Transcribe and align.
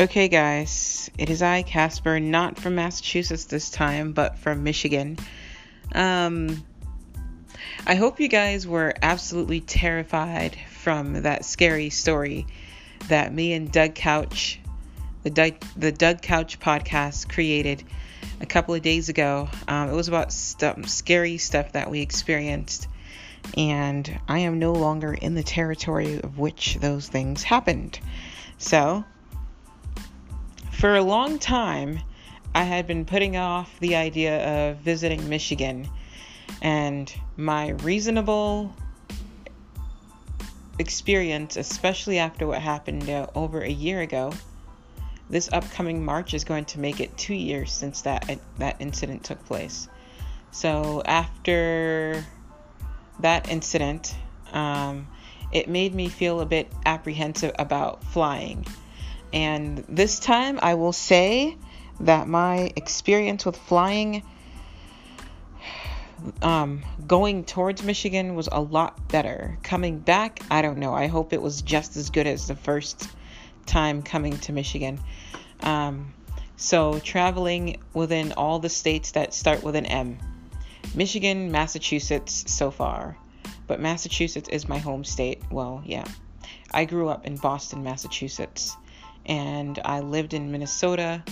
Okay, 0.00 0.28
guys, 0.28 1.10
it 1.18 1.28
is 1.28 1.42
I, 1.42 1.60
Casper, 1.60 2.18
not 2.20 2.58
from 2.58 2.76
Massachusetts 2.76 3.44
this 3.44 3.68
time, 3.68 4.12
but 4.12 4.38
from 4.38 4.64
Michigan. 4.64 5.18
Um, 5.92 6.64
I 7.86 7.96
hope 7.96 8.18
you 8.18 8.28
guys 8.28 8.66
were 8.66 8.94
absolutely 9.02 9.60
terrified 9.60 10.56
from 10.70 11.24
that 11.24 11.44
scary 11.44 11.90
story 11.90 12.46
that 13.08 13.34
me 13.34 13.52
and 13.52 13.70
Doug 13.70 13.94
Couch, 13.94 14.58
the 15.22 15.28
Doug, 15.28 15.62
the 15.76 15.92
Doug 15.92 16.22
Couch 16.22 16.58
podcast, 16.58 17.28
created 17.28 17.84
a 18.40 18.46
couple 18.46 18.74
of 18.74 18.80
days 18.80 19.10
ago. 19.10 19.50
Um, 19.68 19.90
it 19.90 19.94
was 19.94 20.08
about 20.08 20.32
stuff, 20.32 20.88
scary 20.88 21.36
stuff 21.36 21.72
that 21.72 21.90
we 21.90 22.00
experienced, 22.00 22.88
and 23.54 24.18
I 24.26 24.38
am 24.38 24.58
no 24.58 24.72
longer 24.72 25.12
in 25.12 25.34
the 25.34 25.42
territory 25.42 26.22
of 26.22 26.38
which 26.38 26.76
those 26.76 27.06
things 27.06 27.42
happened. 27.42 28.00
So, 28.56 29.04
for 30.80 30.96
a 30.96 31.02
long 31.02 31.38
time, 31.38 32.00
I 32.54 32.62
had 32.62 32.86
been 32.86 33.04
putting 33.04 33.36
off 33.36 33.78
the 33.80 33.96
idea 33.96 34.70
of 34.70 34.78
visiting 34.78 35.28
Michigan, 35.28 35.86
and 36.62 37.12
my 37.36 37.72
reasonable 37.82 38.74
experience, 40.78 41.58
especially 41.58 42.18
after 42.18 42.46
what 42.46 42.62
happened 42.62 43.10
uh, 43.10 43.26
over 43.34 43.60
a 43.60 43.68
year 43.68 44.00
ago, 44.00 44.32
this 45.28 45.50
upcoming 45.52 46.02
March 46.02 46.32
is 46.32 46.44
going 46.44 46.64
to 46.64 46.80
make 46.80 46.98
it 46.98 47.14
two 47.18 47.34
years 47.34 47.70
since 47.70 48.00
that 48.02 48.38
that 48.56 48.76
incident 48.80 49.22
took 49.22 49.44
place. 49.44 49.86
So 50.50 51.02
after 51.04 52.24
that 53.18 53.50
incident, 53.50 54.16
um, 54.52 55.08
it 55.52 55.68
made 55.68 55.94
me 55.94 56.08
feel 56.08 56.40
a 56.40 56.46
bit 56.46 56.72
apprehensive 56.86 57.52
about 57.58 58.02
flying. 58.02 58.64
And 59.32 59.84
this 59.88 60.18
time, 60.18 60.58
I 60.62 60.74
will 60.74 60.92
say 60.92 61.56
that 62.00 62.26
my 62.26 62.72
experience 62.76 63.44
with 63.44 63.56
flying 63.56 64.22
um, 66.42 66.82
going 67.06 67.44
towards 67.44 67.82
Michigan 67.82 68.34
was 68.34 68.48
a 68.50 68.60
lot 68.60 69.08
better. 69.08 69.58
Coming 69.62 69.98
back, 69.98 70.40
I 70.50 70.62
don't 70.62 70.78
know. 70.78 70.94
I 70.94 71.06
hope 71.06 71.32
it 71.32 71.40
was 71.40 71.62
just 71.62 71.96
as 71.96 72.10
good 72.10 72.26
as 72.26 72.48
the 72.48 72.56
first 72.56 73.08
time 73.66 74.02
coming 74.02 74.36
to 74.38 74.52
Michigan. 74.52 75.00
Um, 75.62 76.12
so, 76.56 76.98
traveling 76.98 77.80
within 77.94 78.32
all 78.32 78.58
the 78.58 78.68
states 78.68 79.12
that 79.12 79.32
start 79.32 79.62
with 79.62 79.76
an 79.76 79.86
M 79.86 80.18
Michigan, 80.94 81.52
Massachusetts 81.52 82.52
so 82.52 82.70
far. 82.70 83.16
But 83.66 83.80
Massachusetts 83.80 84.48
is 84.48 84.68
my 84.68 84.78
home 84.78 85.04
state. 85.04 85.42
Well, 85.50 85.82
yeah. 85.86 86.06
I 86.72 86.84
grew 86.84 87.08
up 87.08 87.26
in 87.26 87.36
Boston, 87.36 87.82
Massachusetts 87.82 88.76
and 89.26 89.78
I 89.84 90.00
lived 90.00 90.34
in 90.34 90.50
Minnesota 90.52 91.22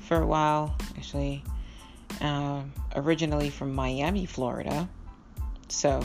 for 0.00 0.18
a 0.20 0.26
while. 0.26 0.76
Actually, 0.96 1.42
um, 2.20 2.72
originally 2.94 3.50
from 3.50 3.74
Miami, 3.74 4.26
Florida. 4.26 4.88
So, 5.68 6.02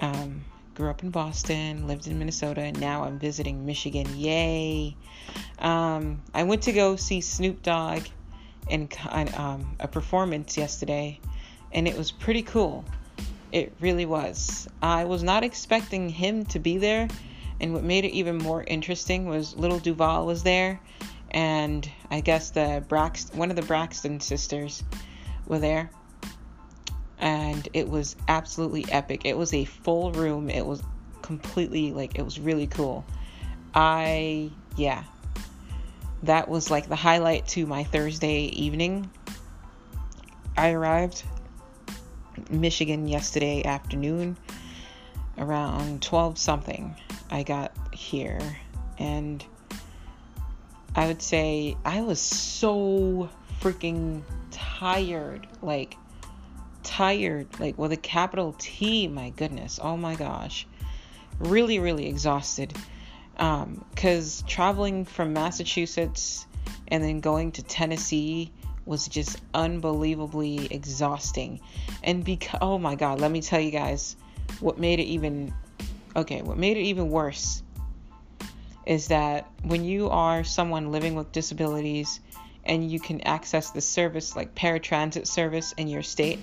um, 0.00 0.44
grew 0.74 0.90
up 0.90 1.02
in 1.02 1.10
Boston, 1.10 1.86
lived 1.86 2.06
in 2.06 2.18
Minnesota, 2.18 2.60
and 2.60 2.80
now 2.80 3.04
I'm 3.04 3.18
visiting 3.18 3.64
Michigan. 3.64 4.06
Yay! 4.16 4.96
Um, 5.58 6.22
I 6.32 6.42
went 6.44 6.62
to 6.62 6.72
go 6.72 6.96
see 6.96 7.20
Snoop 7.20 7.62
Dogg 7.62 8.02
in 8.68 8.88
um, 9.36 9.76
a 9.78 9.88
performance 9.88 10.56
yesterday, 10.56 11.20
and 11.72 11.86
it 11.86 11.96
was 11.96 12.10
pretty 12.10 12.42
cool. 12.42 12.84
It 13.52 13.72
really 13.80 14.06
was. 14.06 14.68
I 14.82 15.04
was 15.04 15.22
not 15.22 15.44
expecting 15.44 16.08
him 16.08 16.44
to 16.46 16.58
be 16.58 16.78
there 16.78 17.08
and 17.60 17.72
what 17.72 17.84
made 17.84 18.04
it 18.04 18.12
even 18.12 18.38
more 18.38 18.62
interesting 18.62 19.26
was 19.26 19.56
Lil 19.56 19.78
Duval 19.78 20.26
was 20.26 20.42
there, 20.42 20.80
and 21.30 21.88
I 22.10 22.20
guess 22.20 22.50
the 22.50 22.84
Braxton, 22.88 23.38
one 23.38 23.50
of 23.50 23.56
the 23.56 23.62
Braxton 23.62 24.20
sisters, 24.20 24.82
were 25.46 25.58
there, 25.58 25.90
and 27.18 27.68
it 27.72 27.88
was 27.88 28.16
absolutely 28.28 28.84
epic. 28.90 29.22
It 29.24 29.36
was 29.36 29.54
a 29.54 29.64
full 29.64 30.12
room. 30.12 30.50
It 30.50 30.64
was 30.64 30.82
completely 31.22 31.92
like 31.92 32.18
it 32.18 32.22
was 32.22 32.38
really 32.38 32.66
cool. 32.66 33.04
I 33.74 34.50
yeah, 34.76 35.04
that 36.24 36.48
was 36.48 36.70
like 36.70 36.88
the 36.88 36.96
highlight 36.96 37.46
to 37.48 37.66
my 37.66 37.84
Thursday 37.84 38.44
evening. 38.46 39.10
I 40.56 40.70
arrived 40.70 41.24
Michigan 42.50 43.08
yesterday 43.08 43.64
afternoon 43.64 44.36
around 45.38 46.02
12 46.02 46.38
something 46.38 46.94
I 47.30 47.42
got 47.42 47.72
here. 47.92 48.40
And 48.98 49.44
I 50.94 51.06
would 51.06 51.22
say 51.22 51.76
I 51.84 52.02
was 52.02 52.20
so 52.20 53.28
freaking 53.60 54.22
tired. 54.50 55.46
Like, 55.62 55.96
tired. 56.82 57.48
Like, 57.58 57.78
with 57.78 57.92
a 57.92 57.96
capital 57.96 58.54
T, 58.58 59.08
my 59.08 59.30
goodness. 59.30 59.80
Oh 59.82 59.96
my 59.96 60.14
gosh. 60.14 60.66
Really, 61.38 61.78
really 61.78 62.06
exhausted. 62.06 62.74
Um 63.36 63.84
because 63.90 64.42
um, 64.42 64.48
traveling 64.48 65.04
from 65.04 65.32
Massachusetts 65.32 66.46
and 66.88 67.02
then 67.02 67.18
going 67.20 67.50
to 67.52 67.62
Tennessee 67.62 68.52
was 68.86 69.08
just 69.08 69.40
unbelievably 69.54 70.68
exhausting. 70.70 71.60
And 72.02 72.24
because, 72.24 72.58
oh 72.60 72.78
my 72.78 72.94
God, 72.94 73.20
let 73.20 73.30
me 73.30 73.40
tell 73.40 73.60
you 73.60 73.70
guys 73.70 74.16
what 74.60 74.78
made 74.78 75.00
it 75.00 75.04
even 75.04 75.54
okay, 76.16 76.42
what 76.42 76.56
made 76.56 76.76
it 76.76 76.82
even 76.82 77.10
worse 77.10 77.62
is 78.86 79.08
that 79.08 79.50
when 79.62 79.84
you 79.84 80.08
are 80.10 80.44
someone 80.44 80.92
living 80.92 81.14
with 81.14 81.32
disabilities 81.32 82.20
and 82.64 82.90
you 82.90 83.00
can 83.00 83.20
access 83.22 83.70
the 83.70 83.80
service 83.80 84.36
like 84.36 84.54
paratransit 84.54 85.26
service 85.26 85.72
in 85.72 85.88
your 85.88 86.02
state, 86.02 86.38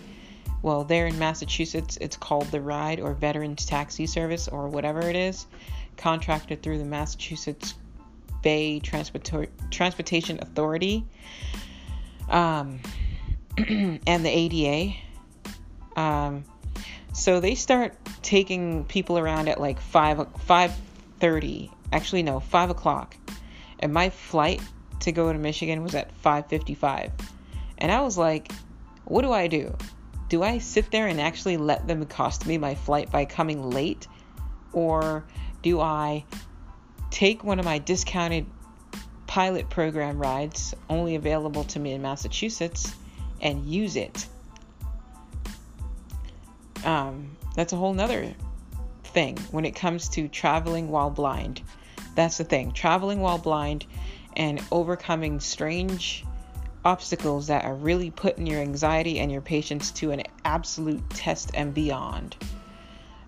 well, 0.62 0.84
there 0.84 1.08
in 1.08 1.18
Massachusetts, 1.18 1.98
it's 2.00 2.16
called 2.16 2.46
the 2.52 2.62
RIDE 2.62 3.00
or 3.00 3.14
Veterans 3.14 3.66
Taxi 3.66 4.06
Service 4.06 4.48
or 4.48 4.68
whatever 4.70 5.02
it 5.02 5.16
is, 5.16 5.48
contracted 5.98 6.62
through 6.62 6.78
the 6.78 6.86
Massachusetts 6.86 7.74
Bay 8.44 8.80
Transport- 8.80 9.50
Transportation 9.72 10.40
Authority 10.42 11.06
um, 12.30 12.80
and 13.58 14.26
the 14.26 14.30
ADA. 14.30 14.96
Um, 15.96 16.46
so 17.14 17.40
they 17.40 17.56
start 17.56 17.96
taking 18.22 18.86
people 18.86 19.18
around 19.18 19.48
at 19.48 19.60
like 19.60 19.80
five 19.80 20.26
five 20.40 20.74
thirty. 21.20 21.72
Actually, 21.92 22.24
no, 22.24 22.40
five 22.40 22.70
o'clock. 22.70 23.16
And 23.80 23.94
my 23.94 24.10
flight 24.10 24.62
to 25.02 25.12
go 25.12 25.32
to 25.32 25.38
Michigan 25.38 25.84
was 25.84 25.96
at 25.96 26.12
five 26.18 26.48
fifty 26.48 26.76
five. 26.76 27.12
And 27.78 27.92
I 27.92 28.02
was 28.02 28.18
like, 28.18 28.52
what 29.06 29.24
do 29.24 29.32
I 29.32 29.48
do? 29.48 29.76
Do 30.30 30.44
I 30.44 30.60
sit 30.60 30.92
there 30.92 31.08
and 31.08 31.20
actually 31.20 31.58
let 31.58 31.88
them 31.88 32.06
cost 32.06 32.46
me 32.46 32.58
my 32.58 32.76
flight 32.76 33.12
by 33.12 33.26
coming 33.26 33.70
late? 33.70 34.08
Or 34.72 35.26
do 35.62 35.82
I 35.82 36.24
take 37.10 37.44
one 37.44 37.60
of 37.60 37.66
my 37.66 37.80
discounted 37.80 38.46
pilot 39.28 39.70
program 39.70 40.18
rides, 40.18 40.74
only 40.90 41.16
available 41.16 41.66
to 41.66 41.80
me 41.80 41.92
in 41.92 42.02
Massachusetts, 42.02 42.96
and 43.42 43.66
use 43.66 43.98
it? 43.98 44.28
Um, 46.84 47.38
that's 47.56 47.74
a 47.74 47.76
whole 47.76 47.94
nother 47.94 48.34
thing 49.04 49.38
when 49.52 49.66
it 49.66 49.76
comes 49.76 50.10
to 50.10 50.28
traveling 50.28 50.90
while 50.90 51.10
blind. 51.10 51.62
That's 52.16 52.38
the 52.38 52.44
thing. 52.44 52.72
Traveling 52.72 53.20
while 53.20 53.38
blind 53.38 53.86
and 54.36 54.62
overcoming 54.72 55.40
strange 55.40 56.26
obstacles 56.84 57.48
that 57.48 57.64
are 57.64 57.76
really 57.76 58.10
putting 58.10 58.48
your 58.48 58.60
anxiety 58.60 59.20
and 59.20 59.32
your 59.32 59.42
patience 59.42 59.92
to 59.92 60.12
an 60.12 60.24
absolute 60.44 61.08
test 61.12 61.52
and 61.54 61.74
beyond. 61.74 62.36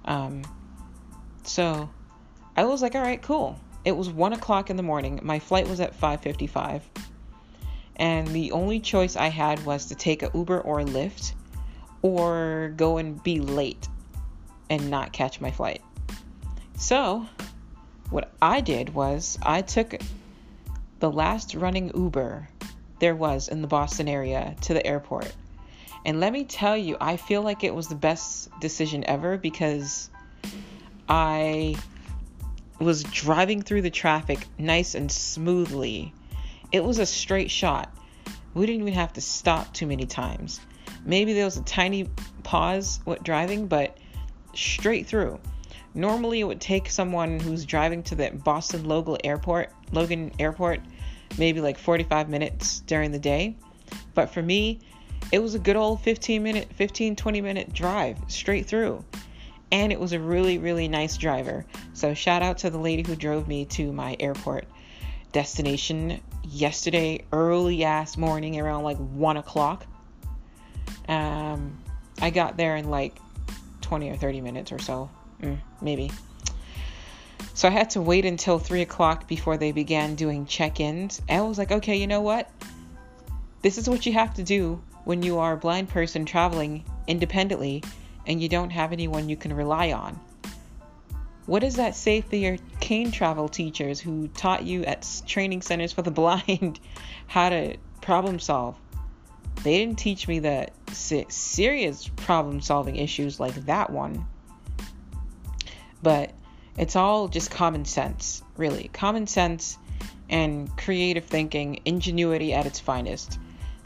Um, 0.05 0.41
so 1.43 1.89
I 2.55 2.65
was 2.65 2.81
like, 2.81 2.95
all 2.95 3.01
right, 3.01 3.21
cool. 3.21 3.59
It 3.85 3.95
was 3.95 4.09
one 4.09 4.33
o'clock 4.33 4.69
in 4.69 4.77
the 4.77 4.83
morning. 4.83 5.19
My 5.23 5.39
flight 5.39 5.67
was 5.67 5.79
at 5.81 5.99
5:55, 5.99 6.81
and 7.97 8.27
the 8.27 8.53
only 8.53 8.79
choice 8.79 9.15
I 9.15 9.27
had 9.27 9.65
was 9.65 9.87
to 9.87 9.95
take 9.95 10.23
a 10.23 10.31
Uber 10.33 10.61
or 10.61 10.79
a 10.79 10.85
Lyft 10.85 11.33
or 12.03 12.73
go 12.77 12.97
and 12.97 13.23
be 13.23 13.39
late 13.39 13.87
and 14.69 14.91
not 14.91 15.11
catch 15.11 15.41
my 15.41 15.49
flight. 15.49 15.81
So, 16.77 17.25
what 18.11 18.31
I 18.41 18.61
did 18.61 18.93
was 18.93 19.39
I 19.41 19.63
took 19.63 19.95
the 20.99 21.09
last 21.09 21.55
running 21.55 21.91
Uber 21.95 22.47
there 22.99 23.15
was 23.15 23.47
in 23.47 23.61
the 23.61 23.67
Boston 23.67 24.07
area 24.07 24.55
to 24.61 24.73
the 24.73 24.85
airport. 24.85 25.33
And 26.05 26.19
let 26.19 26.31
me 26.31 26.43
tell 26.43 26.77
you, 26.77 26.95
I 27.01 27.17
feel 27.17 27.41
like 27.41 27.63
it 27.63 27.73
was 27.73 27.87
the 27.87 27.95
best 27.95 28.49
decision 28.59 29.03
ever 29.05 29.37
because 29.37 30.09
I 31.09 31.75
was 32.79 33.03
driving 33.03 33.61
through 33.61 33.81
the 33.81 33.89
traffic 33.89 34.47
nice 34.57 34.95
and 34.95 35.11
smoothly. 35.11 36.13
It 36.71 36.83
was 36.83 36.99
a 36.99 37.05
straight 37.05 37.51
shot. 37.51 37.93
We 38.53 38.65
didn't 38.65 38.81
even 38.81 38.93
have 38.93 39.13
to 39.13 39.21
stop 39.21 39.73
too 39.73 39.87
many 39.87 40.05
times. 40.05 40.59
Maybe 41.05 41.33
there 41.33 41.45
was 41.45 41.57
a 41.57 41.63
tiny 41.63 42.09
pause 42.43 42.99
with 43.05 43.23
driving, 43.23 43.67
but 43.67 43.97
straight 44.53 45.07
through. 45.07 45.39
Normally, 45.95 46.39
it 46.39 46.45
would 46.45 46.61
take 46.61 46.89
someone 46.89 47.39
who's 47.39 47.65
driving 47.65 48.03
to 48.03 48.15
the 48.15 48.31
Boston 48.31 48.85
Logan 48.85 49.17
Airport, 49.23 49.71
Logan 49.91 50.31
Airport, 50.39 50.79
maybe 51.37 51.61
like 51.61 51.77
45 51.77 52.29
minutes 52.29 52.79
during 52.81 53.11
the 53.11 53.19
day. 53.19 53.55
But 54.15 54.33
for 54.33 54.41
me, 54.41 54.79
it 55.31 55.39
was 55.39 55.55
a 55.55 55.59
good 55.59 55.75
old 55.75 56.01
15 56.01 56.41
minute, 56.41 56.69
15, 56.73 57.15
20 57.15 57.41
minute 57.41 57.73
drive 57.73 58.17
straight 58.27 58.65
through. 58.65 59.03
And 59.71 59.91
it 59.91 59.99
was 59.99 60.13
a 60.13 60.19
really, 60.19 60.57
really 60.57 60.87
nice 60.87 61.17
driver. 61.17 61.65
So 61.93 62.13
shout 62.13 62.41
out 62.41 62.59
to 62.59 62.69
the 62.69 62.77
lady 62.77 63.03
who 63.03 63.15
drove 63.15 63.47
me 63.47 63.65
to 63.65 63.91
my 63.91 64.15
airport 64.19 64.65
destination 65.31 66.21
yesterday, 66.43 67.23
early 67.31 67.83
ass 67.83 68.17
morning, 68.17 68.59
around 68.59 68.83
like 68.83 68.97
1 68.97 69.37
o'clock. 69.37 69.85
Um, 71.07 71.77
I 72.21 72.29
got 72.29 72.57
there 72.57 72.75
in 72.75 72.89
like 72.89 73.17
20 73.81 74.09
or 74.09 74.15
30 74.15 74.41
minutes 74.41 74.71
or 74.71 74.79
so, 74.79 75.09
mm, 75.41 75.59
maybe. 75.81 76.11
So 77.53 77.67
I 77.67 77.71
had 77.71 77.91
to 77.91 78.01
wait 78.01 78.25
until 78.25 78.57
3 78.57 78.81
o'clock 78.81 79.27
before 79.27 79.57
they 79.57 79.71
began 79.71 80.15
doing 80.15 80.45
check 80.45 80.79
ins. 80.79 81.21
And 81.29 81.41
I 81.41 81.47
was 81.47 81.57
like, 81.57 81.71
okay, 81.71 81.97
you 81.97 82.07
know 82.07 82.21
what? 82.21 82.49
This 83.61 83.77
is 83.77 83.89
what 83.89 84.05
you 84.05 84.13
have 84.13 84.33
to 84.35 84.43
do 84.43 84.81
when 85.05 85.21
you 85.21 85.39
are 85.39 85.53
a 85.53 85.57
blind 85.57 85.89
person 85.89 86.25
traveling 86.25 86.83
independently 87.07 87.83
and 88.25 88.41
you 88.41 88.49
don't 88.49 88.69
have 88.69 88.91
anyone 88.91 89.29
you 89.29 89.37
can 89.37 89.53
rely 89.53 89.91
on. 89.91 90.19
What 91.45 91.59
does 91.59 91.75
that 91.75 91.95
say 91.95 92.21
for 92.21 92.37
your 92.37 92.57
cane 92.79 93.11
travel 93.11 93.49
teachers 93.49 93.99
who 93.99 94.29
taught 94.29 94.63
you 94.63 94.83
at 94.85 95.07
training 95.27 95.61
centers 95.61 95.91
for 95.91 96.01
the 96.01 96.11
blind 96.21 96.79
how 97.27 97.49
to 97.49 97.77
problem 98.01 98.39
solve? 98.39 98.77
They 99.63 99.77
didn't 99.77 99.97
teach 99.97 100.27
me 100.27 100.39
that 100.39 100.73
serious 100.91 102.07
problem 102.07 102.61
solving 102.61 102.97
issues 102.97 103.39
like 103.39 103.55
that 103.65 103.89
one. 103.89 104.27
But 106.01 106.31
it's 106.77 106.95
all 106.95 107.29
just 107.29 107.49
common 107.49 107.85
sense, 107.85 108.43
really. 108.57 108.89
Common 108.91 109.25
sense 109.25 109.77
and 110.29 110.75
creative 110.77 111.25
thinking, 111.25 111.79
ingenuity 111.85 112.53
at 112.53 112.65
its 112.65 112.79
finest. 112.79 113.39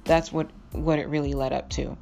That's 0.03 0.31
what, 0.31 0.49
what 0.71 0.97
it 0.97 1.07
really 1.09 1.33
led 1.33 1.53
up 1.53 1.69
to. 1.71 1.97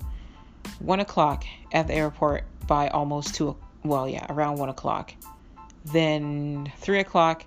One 0.79 0.99
o'clock 0.99 1.43
at 1.71 1.87
the 1.87 1.95
airport 1.95 2.45
by 2.67 2.87
almost 2.89 3.35
two, 3.35 3.57
well, 3.83 4.07
yeah, 4.07 4.25
around 4.29 4.57
one 4.57 4.69
o'clock. 4.69 5.13
Then 5.85 6.71
three 6.77 6.99
o'clock, 6.99 7.45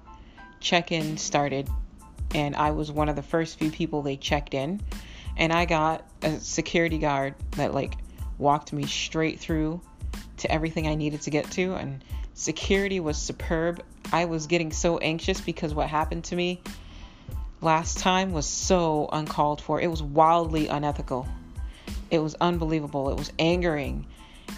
check 0.61 0.93
in 0.93 1.17
started, 1.17 1.69
and 2.35 2.55
I 2.55 2.73
was 2.73 2.93
one 2.93 3.09
of 3.09 3.17
the 3.17 3.23
first 3.23 3.59
few 3.59 3.71
people 3.71 4.03
they 4.03 4.17
checked 4.17 4.55
in. 4.55 4.81
And 5.39 5.53
I 5.53 5.65
got 5.65 6.05
a 6.23 6.39
security 6.41 6.99
guard 6.99 7.35
that, 7.53 7.73
like, 7.73 7.95
walked 8.37 8.73
me 8.73 8.87
straight 8.87 9.41
through 9.41 9.81
to 10.39 10.51
everything 10.51 10.87
I 10.87 10.95
needed 10.95 11.23
to 11.23 11.31
get 11.31 11.51
to. 11.53 11.75
And 11.75 12.03
Security 12.39 13.01
was 13.01 13.19
superb. 13.19 13.83
I 14.13 14.27
was 14.27 14.47
getting 14.47 14.71
so 14.71 14.99
anxious 14.99 15.41
because 15.41 15.75
what 15.75 15.89
happened 15.89 16.23
to 16.27 16.37
me 16.37 16.63
last 17.61 17.99
time 17.99 18.31
was 18.31 18.47
so 18.47 19.09
uncalled 19.13 19.61
for. 19.61 19.81
It 19.81 19.89
was 19.89 20.01
wildly 20.01 20.69
unethical. 20.69 21.27
It 22.13 22.21
was 22.21 22.37
unbelievable. 22.41 23.11
It 23.11 23.19
was 23.19 23.33
angering 23.41 24.07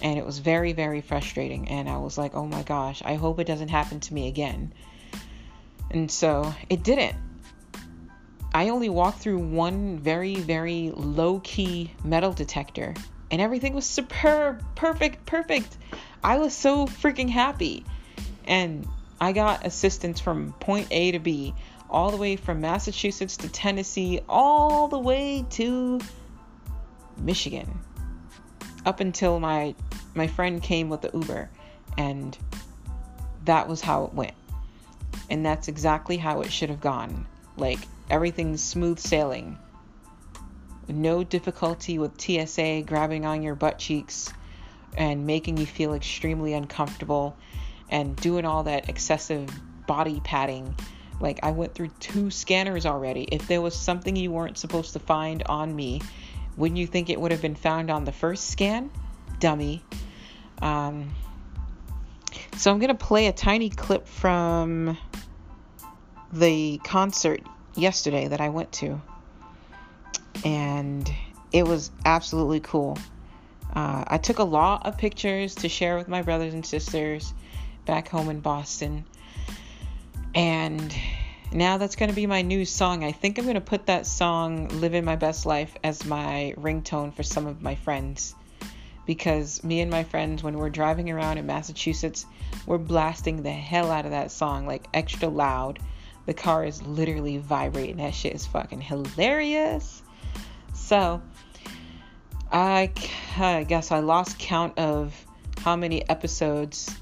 and 0.03 0.19
it 0.19 0.23
was 0.23 0.37
very, 0.37 0.73
very 0.73 1.01
frustrating. 1.01 1.69
And 1.69 1.89
I 1.89 1.97
was 1.97 2.19
like, 2.19 2.35
oh 2.35 2.45
my 2.45 2.61
gosh, 2.61 3.01
I 3.03 3.15
hope 3.15 3.39
it 3.39 3.47
doesn't 3.47 3.69
happen 3.69 3.99
to 3.99 4.13
me 4.13 4.27
again. 4.27 4.73
And 5.89 6.11
so 6.11 6.53
it 6.69 6.83
didn't. 6.83 7.15
I 8.53 8.69
only 8.69 8.89
walked 8.89 9.19
through 9.19 9.39
one 9.39 9.99
very, 9.99 10.35
very 10.35 10.91
low 10.93 11.39
key 11.43 11.93
metal 12.03 12.33
detector 12.33 12.93
and 13.31 13.39
everything 13.41 13.73
was 13.73 13.85
superb, 13.85 14.61
perfect, 14.75 15.25
perfect. 15.25 15.77
I 16.21 16.37
was 16.37 16.53
so 16.53 16.85
freaking 16.85 17.29
happy. 17.29 17.85
And 18.45 18.85
I 19.21 19.31
got 19.31 19.65
assistance 19.65 20.19
from 20.19 20.51
point 20.53 20.87
A 20.91 21.11
to 21.11 21.19
B, 21.19 21.53
all 21.89 22.11
the 22.11 22.17
way 22.17 22.35
from 22.35 22.59
Massachusetts 22.59 23.37
to 23.37 23.49
Tennessee, 23.49 24.19
all 24.27 24.89
the 24.89 24.99
way 24.99 25.45
to 25.51 26.01
Michigan. 27.17 27.79
Up 28.85 28.99
until 28.99 29.39
my 29.39 29.75
my 30.13 30.27
friend 30.27 30.61
came 30.61 30.89
with 30.89 31.01
the 31.01 31.11
Uber 31.13 31.49
and 31.97 32.37
that 33.45 33.69
was 33.69 33.79
how 33.79 34.05
it 34.05 34.13
went. 34.13 34.33
And 35.29 35.45
that's 35.45 35.69
exactly 35.69 36.17
how 36.17 36.41
it 36.41 36.51
should 36.51 36.69
have 36.69 36.81
gone. 36.81 37.25
Like 37.57 37.79
everything's 38.09 38.63
smooth 38.63 38.99
sailing. 38.99 39.57
No 40.87 41.23
difficulty 41.23 41.97
with 41.99 42.19
TSA 42.19 42.83
grabbing 42.85 43.25
on 43.25 43.41
your 43.41 43.55
butt 43.55 43.79
cheeks 43.79 44.33
and 44.97 45.25
making 45.25 45.57
you 45.57 45.65
feel 45.65 45.93
extremely 45.93 46.53
uncomfortable 46.53 47.37
and 47.89 48.15
doing 48.15 48.45
all 48.45 48.63
that 48.63 48.89
excessive 48.89 49.49
body 49.87 50.21
padding. 50.23 50.75
Like, 51.19 51.39
I 51.43 51.51
went 51.51 51.75
through 51.75 51.89
two 51.99 52.31
scanners 52.31 52.85
already. 52.85 53.23
If 53.23 53.47
there 53.47 53.61
was 53.61 53.75
something 53.75 54.15
you 54.15 54.31
weren't 54.31 54.57
supposed 54.57 54.93
to 54.93 54.99
find 54.99 55.43
on 55.43 55.75
me, 55.75 56.01
wouldn't 56.57 56.79
you 56.79 56.87
think 56.87 57.09
it 57.09 57.19
would 57.19 57.31
have 57.31 57.41
been 57.41 57.55
found 57.55 57.91
on 57.91 58.05
the 58.05 58.11
first 58.11 58.49
scan? 58.49 58.89
Dummy. 59.39 59.83
Um, 60.61 61.13
so, 62.57 62.71
I'm 62.71 62.79
going 62.79 62.89
to 62.89 62.95
play 62.95 63.27
a 63.27 63.33
tiny 63.33 63.69
clip 63.69 64.07
from 64.07 64.97
the 66.31 66.79
concert 66.83 67.41
yesterday 67.75 68.27
that 68.27 68.41
I 68.41 68.49
went 68.49 68.71
to. 68.73 69.01
And 70.45 71.09
it 71.51 71.67
was 71.67 71.91
absolutely 72.05 72.61
cool. 72.61 72.97
Uh, 73.73 74.03
I 74.07 74.17
took 74.17 74.39
a 74.39 74.43
lot 74.43 74.85
of 74.85 74.97
pictures 74.97 75.55
to 75.55 75.69
share 75.69 75.97
with 75.97 76.07
my 76.07 76.21
brothers 76.21 76.53
and 76.53 76.65
sisters 76.65 77.33
back 77.85 78.07
home 78.07 78.29
in 78.29 78.39
Boston. 78.39 79.05
And 80.33 80.93
now 81.51 81.77
that's 81.77 81.95
going 81.95 82.09
to 82.09 82.15
be 82.15 82.25
my 82.25 82.41
new 82.41 82.65
song. 82.65 83.03
I 83.03 83.11
think 83.11 83.37
I'm 83.37 83.45
going 83.45 83.55
to 83.55 83.61
put 83.61 83.87
that 83.87 84.05
song, 84.05 84.69
Living 84.79 85.03
My 85.03 85.17
Best 85.17 85.45
Life, 85.45 85.75
as 85.83 86.05
my 86.05 86.53
ringtone 86.57 87.13
for 87.13 87.23
some 87.23 87.47
of 87.47 87.61
my 87.61 87.75
friends. 87.75 88.35
Because 89.05 89.63
me 89.63 89.81
and 89.81 89.91
my 89.91 90.03
friends, 90.03 90.43
when 90.43 90.57
we're 90.57 90.69
driving 90.69 91.09
around 91.09 91.37
in 91.37 91.45
Massachusetts, 91.45 92.25
we're 92.65 92.77
blasting 92.77 93.43
the 93.43 93.51
hell 93.51 93.91
out 93.91 94.05
of 94.05 94.11
that 94.11 94.31
song, 94.31 94.65
like 94.65 94.87
extra 94.93 95.27
loud. 95.27 95.79
The 96.25 96.33
car 96.33 96.65
is 96.65 96.81
literally 96.83 97.37
vibrating. 97.37 97.97
That 97.97 98.13
shit 98.13 98.33
is 98.33 98.45
fucking 98.45 98.81
hilarious. 98.81 100.01
So, 100.73 101.21
I, 102.51 102.91
I 103.37 103.63
guess 103.63 103.91
I 103.91 103.99
lost 103.99 104.37
count 104.37 104.77
of 104.77 105.15
how 105.59 105.75
many 105.75 106.07
episodes 106.09 106.93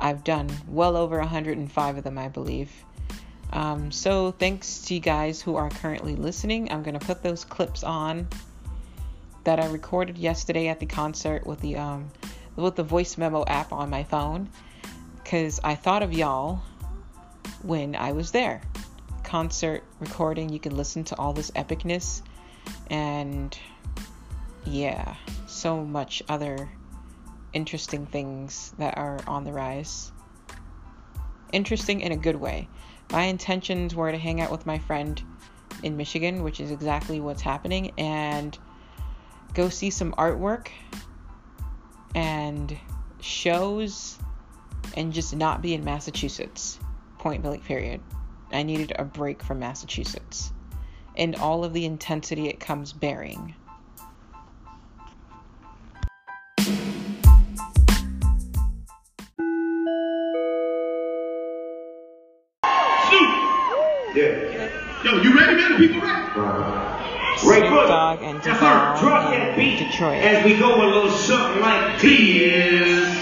I've 0.00 0.24
done. 0.24 0.50
Well 0.68 0.96
over 0.96 1.18
105 1.18 1.98
of 1.98 2.04
them, 2.04 2.18
I 2.18 2.28
believe. 2.28 2.70
Um, 3.52 3.92
so 3.92 4.32
thanks 4.32 4.82
to 4.82 4.94
you 4.94 5.00
guys 5.00 5.40
who 5.40 5.56
are 5.56 5.68
currently 5.68 6.16
listening. 6.16 6.72
I'm 6.72 6.82
gonna 6.82 6.98
put 6.98 7.22
those 7.22 7.44
clips 7.44 7.84
on 7.84 8.28
that 9.44 9.60
I 9.60 9.66
recorded 9.66 10.16
yesterday 10.16 10.68
at 10.68 10.80
the 10.80 10.86
concert 10.86 11.46
with 11.46 11.60
the 11.60 11.76
um, 11.76 12.10
with 12.56 12.76
the 12.76 12.82
voice 12.82 13.18
memo 13.18 13.44
app 13.46 13.72
on 13.72 13.90
my 13.90 14.04
phone, 14.04 14.48
because 15.22 15.60
I 15.62 15.74
thought 15.74 16.02
of 16.02 16.12
y'all 16.12 16.62
when 17.62 17.94
I 17.96 18.12
was 18.12 18.30
there. 18.30 18.62
Concert 19.24 19.84
recording, 20.00 20.50
you 20.50 20.60
can 20.60 20.76
listen 20.76 21.04
to 21.04 21.16
all 21.16 21.32
this 21.32 21.50
epicness 21.52 22.22
and 22.90 23.56
yeah, 24.64 25.16
so 25.46 25.84
much 25.84 26.22
other 26.28 26.70
interesting 27.52 28.06
things 28.06 28.72
that 28.78 28.96
are 28.96 29.20
on 29.26 29.44
the 29.44 29.52
rise. 29.52 30.12
Interesting 31.52 32.00
in 32.00 32.12
a 32.12 32.16
good 32.16 32.36
way. 32.36 32.68
My 33.10 33.24
intentions 33.24 33.94
were 33.94 34.10
to 34.10 34.18
hang 34.18 34.40
out 34.40 34.50
with 34.50 34.64
my 34.64 34.78
friend 34.78 35.22
in 35.82 35.96
Michigan, 35.96 36.42
which 36.42 36.60
is 36.60 36.70
exactly 36.70 37.20
what's 37.20 37.42
happening, 37.42 37.92
and 37.98 38.56
go 39.54 39.68
see 39.68 39.90
some 39.90 40.12
artwork 40.12 40.68
and 42.14 42.76
shows 43.20 44.18
and 44.96 45.12
just 45.12 45.34
not 45.34 45.62
be 45.62 45.74
in 45.74 45.84
Massachusetts. 45.84 46.78
Point 47.22 47.44
blank, 47.44 47.64
period. 47.64 48.00
I 48.50 48.64
needed 48.64 48.94
a 48.98 49.04
break 49.04 49.44
from 49.44 49.60
Massachusetts 49.60 50.52
and 51.16 51.36
all 51.36 51.62
of 51.62 51.72
the 51.72 51.84
intensity 51.84 52.48
it 52.48 52.58
comes 52.58 52.92
bearing. 52.92 53.54
Yeah. 64.16 64.68
Yo, 65.04 65.22
you 65.22 65.38
ready, 65.38 65.54
man? 65.54 65.76
People 65.78 66.00
ready? 66.00 66.82
Ray 67.46 67.60
Dog 67.60 68.18
and 68.22 68.44
yes, 68.44 68.58
sir. 68.58 68.96
Drop 68.98 69.30
that 69.30 69.56
beat 69.56 69.78
Detroit. 69.78 70.24
As 70.24 70.44
we 70.44 70.58
go 70.58 70.74
a 70.74 70.86
little 70.86 71.10
something 71.12 71.62
like 71.62 72.00
this. 72.00 73.21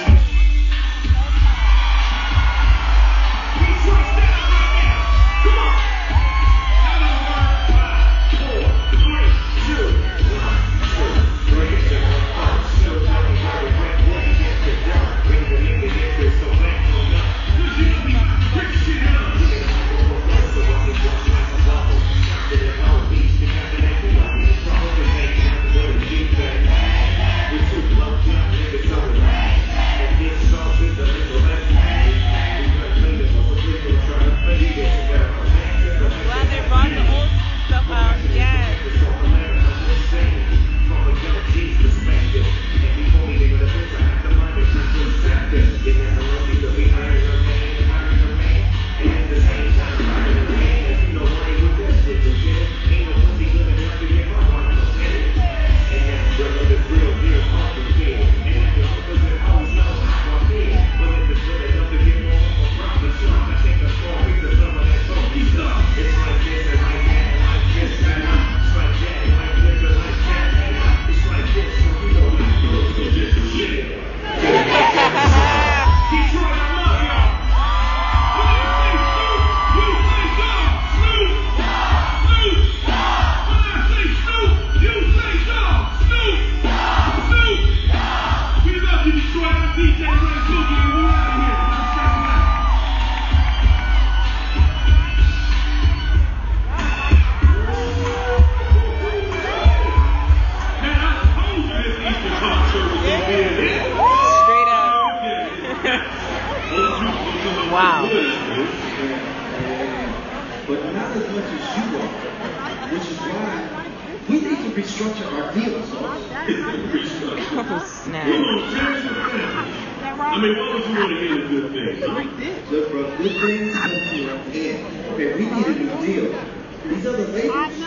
Things 123.88 124.18
come 124.18 124.40
from 124.42 124.52
your. 124.52 125.14
Okay, 125.14 125.34
we 125.34 125.44
need 125.50 125.66
a 125.66 125.74
new 125.78 126.06
deal. 126.06 126.44
These 126.84 127.06
other 127.06 127.26
ladies, 127.28 127.84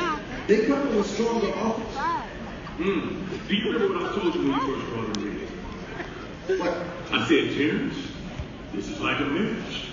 they 0.47 0.65
come 0.65 0.95
with 0.95 1.05
stronger 1.05 1.53
offers. 1.55 1.95
Hmm. 2.77 3.47
Do 3.47 3.55
you 3.55 3.71
remember 3.71 3.99
what 3.99 4.11
I 4.11 4.19
told 4.19 4.35
you 4.35 4.41
when 4.41 4.51
you 4.51 4.75
first 4.75 4.89
brought 4.89 5.17
her 5.17 5.27
in? 5.27 6.59
What? 6.59 6.73
I 7.11 7.27
said, 7.27 7.55
Terrence, 7.55 7.95
this 8.73 8.89
is 8.89 8.99
like 8.99 9.19
a 9.19 9.25
marriage. 9.25 9.89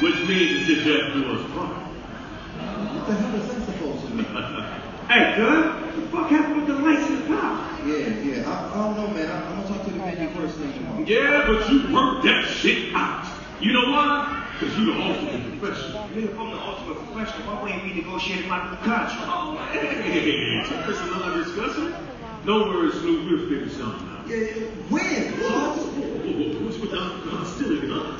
Which 0.00 0.14
means 0.28 0.66
that 0.68 0.84
death 0.84 1.14
do 1.14 1.32
us 1.32 1.50
part. 1.52 1.76
What 1.76 3.06
the 3.06 3.14
hell 3.14 3.34
is 3.40 3.48
that 3.48 3.64
supposed 3.64 4.06
to 4.06 4.14
mean? 4.14 4.24
hey, 5.08 5.34
cuz, 5.36 5.82
what 5.82 5.96
the 5.96 6.02
fuck 6.08 6.30
happened 6.30 6.56
with 6.56 6.66
the 6.66 6.82
lights 6.82 7.08
in 7.08 7.20
the 7.20 7.26
car? 7.26 7.78
Yeah, 7.84 7.96
yeah. 7.96 8.50
I, 8.50 8.70
I 8.72 8.84
don't 8.84 8.96
know, 8.96 9.08
man. 9.14 9.30
I, 9.30 9.50
am 9.50 9.62
gonna 9.62 9.68
talk 9.68 9.84
to 9.86 9.90
the 9.90 9.98
menu 9.98 10.28
first 10.30 10.56
thing 10.56 10.72
tomorrow. 10.74 11.04
Yeah, 11.06 11.44
but 11.46 11.70
you 11.70 11.94
worked 11.94 12.24
that 12.26 12.44
shit 12.44 12.94
out. 12.94 13.26
You 13.60 13.72
know 13.72 13.90
why? 13.90 14.45
Because 14.58 14.78
you're 14.78 14.94
the 14.94 15.02
ultimate 15.02 15.60
professional. 15.60 16.08
Yeah, 16.16 16.40
I'm 16.40 16.50
the 16.50 16.56
ultimate 16.56 16.96
professional. 17.12 17.46
Why 17.46 17.62
wouldn't 17.62 17.84
we 17.84 17.92
negotiate 18.00 18.48
my 18.48 18.58
contract? 18.80 19.12
Oh, 19.28 19.56
hey, 19.72 20.64
Chris, 20.84 20.98
another 20.98 21.44
discussion? 21.44 21.94
No 22.46 22.60
worries, 22.62 22.94
Snoop. 22.94 23.28
We'll 23.28 23.48
figure 23.50 23.68
something 23.68 24.08
out. 24.08 24.26
Yeah, 24.26 24.64
when? 24.88 25.36
What's 26.64 26.78
with 26.78 26.90
the 26.90 26.96
hostility, 26.96 27.88
huh? 27.88 28.16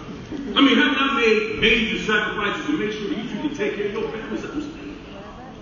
I 0.55 0.61
mean, 0.61 0.77
haven't 0.77 1.01
I 1.01 1.17
made 1.17 1.59
major 1.59 2.05
sacrifices 2.05 2.67
to 2.67 2.73
make 2.77 2.93
sure 2.93 3.09
that 3.09 3.17
you 3.17 3.29
can 3.41 3.55
take 3.57 3.77
care 3.77 3.87
of 3.87 3.93
your 3.93 4.11
family? 4.13 4.37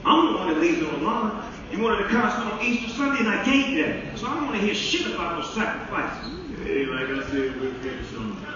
I'm 0.04 0.26
the 0.26 0.38
one 0.38 0.48
that 0.48 0.58
lays 0.60 0.82
on 0.82 0.90
the 0.98 1.06
line. 1.06 1.52
You 1.70 1.82
wanted 1.82 2.06
a 2.06 2.08
concert 2.08 2.52
on 2.52 2.60
Easter 2.64 2.90
Sunday, 2.90 3.20
and 3.20 3.28
I 3.28 3.44
gave 3.44 3.76
that. 3.78 4.18
So 4.18 4.26
I 4.26 4.34
don't 4.34 4.46
want 4.46 4.58
to 4.58 4.66
hear 4.66 4.74
shit 4.74 5.06
about 5.14 5.40
those 5.40 5.54
sacrifices. 5.54 6.34
Hey, 6.64 6.86
like 6.86 7.08
I 7.08 7.30
said, 7.30 7.60
we'll 7.60 7.72
figure 7.74 8.04
something 8.12 8.44
out. 8.44 8.53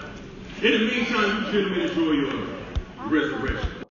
In 0.61 0.71
the 0.73 0.79
meantime, 0.79 1.45
you 1.45 1.51
gentlemen 1.53 1.89
enjoy 1.89 2.11
your 2.11 2.47
resurrection. 3.07 3.85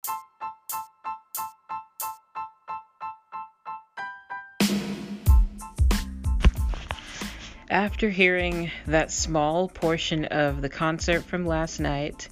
After 7.69 8.09
hearing 8.09 8.69
that 8.85 9.13
small 9.13 9.69
portion 9.69 10.25
of 10.25 10.61
the 10.61 10.67
concert 10.67 11.23
from 11.23 11.45
last 11.45 11.79
night, 11.79 12.27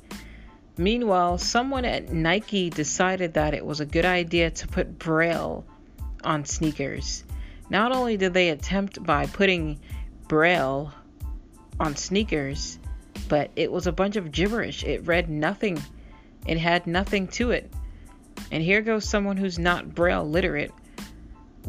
meanwhile, 0.77 1.37
someone 1.37 1.85
at 1.85 2.11
Nike 2.11 2.69
decided 2.69 3.35
that 3.35 3.53
it 3.53 3.65
was 3.65 3.79
a 3.79 3.85
good 3.85 4.03
idea 4.03 4.51
to 4.51 4.67
put 4.67 4.99
Braille 4.99 5.63
on 6.25 6.43
sneakers. 6.43 7.23
Not 7.69 7.93
only 7.93 8.17
did 8.17 8.33
they 8.33 8.49
attempt 8.49 9.01
by 9.01 9.27
putting 9.27 9.79
Braille 10.27 10.93
on 11.79 11.95
sneakers, 11.95 12.79
but 13.27 13.51
it 13.55 13.71
was 13.71 13.87
a 13.87 13.91
bunch 13.91 14.15
of 14.15 14.31
gibberish. 14.31 14.83
It 14.83 15.05
read 15.05 15.29
nothing, 15.29 15.81
it 16.45 16.57
had 16.57 16.87
nothing 16.87 17.27
to 17.29 17.51
it. 17.51 17.71
And 18.51 18.61
here 18.61 18.81
goes 18.81 19.07
someone 19.07 19.37
who's 19.37 19.57
not 19.57 19.95
Braille 19.95 20.27
literate 20.27 20.71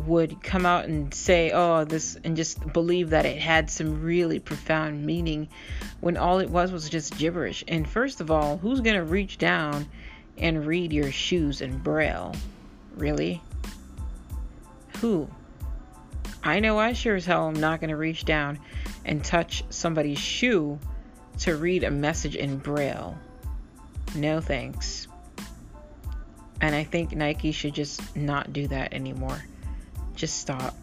would 0.05 0.43
come 0.43 0.67
out 0.67 0.85
and 0.85 1.12
say, 1.15 1.50
oh, 1.53 1.85
this, 1.85 2.19
and 2.23 2.37
just 2.37 2.73
believe 2.73 3.11
that 3.11 3.25
it 3.25 3.38
had 3.38 3.71
some 3.71 4.03
really 4.03 4.38
profound 4.38 5.05
meaning 5.05 5.49
when 6.00 6.17
all 6.17 6.38
it 6.41 6.50
was 6.50 6.71
was 6.71 6.88
just 6.88 7.17
gibberish. 7.17 7.65
And 7.67 7.88
first 7.88 8.21
of 8.21 8.31
all, 8.31 8.59
who's 8.59 8.81
going 8.81 8.97
to 8.97 9.05
reach 9.05 9.38
down 9.38 9.88
and 10.37 10.67
read 10.67 10.93
your 10.93 11.11
shoes 11.11 11.62
in 11.62 11.79
Braille? 11.79 12.35
Really? 12.95 13.41
Who? 14.99 15.29
I 16.43 16.61
know 16.61 16.79
I 16.79 16.93
sure 16.93 17.17
as 17.17 17.25
hell 17.25 17.49
am 17.49 17.55
not 17.55 17.81
going 17.81 17.91
to 17.91 17.97
reach 17.97 18.25
down 18.25 18.59
and 19.05 19.25
touch 19.25 19.65
somebody's 19.71 20.19
shoe 20.19 20.79
to 21.40 21.57
read 21.57 21.85
a 21.85 21.90
message 21.90 22.37
in 22.37 22.59
Braille. 22.59 23.16
No 24.14 24.40
thanks. 24.40 25.09
And 26.61 26.75
I 26.75 26.85
think 26.85 27.12
Nike 27.12 27.52
should 27.52 27.75
just 27.75 28.16
not 28.16 28.52
do 28.52 28.66
that 28.69 28.95
anymore. 28.95 29.43
Just 30.14 30.38
stop. 30.38 30.75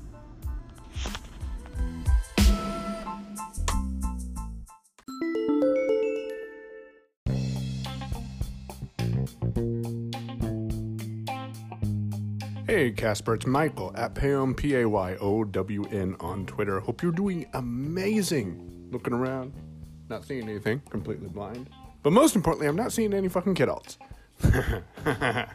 Hey 12.67 12.91
Casper, 12.91 13.35
it's 13.35 13.45
Michael 13.45 13.91
at 13.95 14.15
Payown 14.15 14.57
P 14.57 14.75
A 14.77 14.89
Y 14.89 15.15
O 15.21 15.43
W 15.43 15.85
N 15.91 16.15
on 16.19 16.45
Twitter. 16.45 16.79
Hope 16.79 17.03
you're 17.03 17.11
doing 17.11 17.45
amazing. 17.53 18.87
Looking 18.91 19.13
around, 19.13 19.53
not 20.13 20.25
seeing 20.25 20.47
anything, 20.47 20.79
completely 20.89 21.27
blind. 21.27 21.69
But 22.03 22.13
most 22.13 22.35
importantly, 22.35 22.67
I'm 22.67 22.75
not 22.75 22.93
seeing 22.93 23.13
any 23.13 23.29
fucking 23.29 23.55
kidults. 23.55 23.97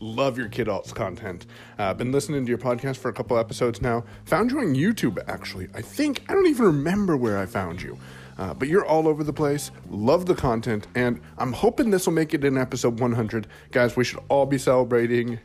Love 0.00 0.38
your 0.38 0.48
Kid 0.48 0.68
Alts 0.68 0.94
content. 0.94 1.44
Uh, 1.78 1.92
been 1.92 2.10
listening 2.10 2.46
to 2.46 2.48
your 2.48 2.58
podcast 2.58 2.96
for 2.96 3.08
a 3.08 3.12
couple 3.12 3.36
episodes 3.36 3.82
now. 3.82 4.04
Found 4.26 4.50
you 4.50 4.60
on 4.60 4.74
YouTube, 4.74 5.22
actually. 5.28 5.68
I 5.74 5.82
think, 5.82 6.22
I 6.28 6.32
don't 6.32 6.46
even 6.46 6.64
remember 6.64 7.16
where 7.16 7.36
I 7.38 7.44
found 7.46 7.82
you. 7.82 7.98
Uh, 8.38 8.54
but 8.54 8.68
you're 8.68 8.86
all 8.86 9.08
over 9.08 9.24
the 9.24 9.32
place. 9.32 9.72
Love 9.90 10.24
the 10.26 10.34
content. 10.34 10.86
And 10.94 11.20
I'm 11.36 11.52
hoping 11.52 11.90
this 11.90 12.06
will 12.06 12.14
make 12.14 12.32
it 12.32 12.44
in 12.44 12.56
episode 12.56 13.00
100. 13.00 13.46
Guys, 13.72 13.96
we 13.96 14.04
should 14.04 14.20
all 14.28 14.46
be 14.46 14.56
celebrating. 14.58 15.40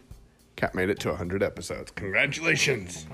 Cat 0.56 0.76
made 0.76 0.90
it 0.90 1.00
to 1.00 1.10
100 1.10 1.44
episodes. 1.44 1.92
Congratulations. 1.92 3.08